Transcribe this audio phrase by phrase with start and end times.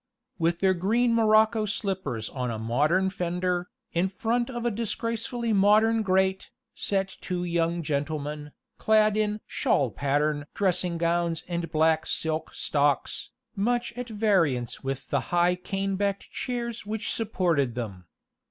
[0.39, 6.01] With their green morocco slippers on a modern fender, in front of a disgracefully modern
[6.01, 13.29] grate, sat two young gentlemen, clad in "shawl pattern" dressing gowns and black silk stocks,
[13.55, 18.05] much at variance with the high cane backed chairs which supported them.